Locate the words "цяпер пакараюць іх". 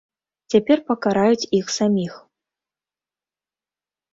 0.53-1.65